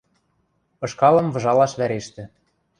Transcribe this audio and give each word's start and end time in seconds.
Ышкалым 0.85 1.27
выжалаш 1.31 1.71
вӓрештӹ. 1.79 2.23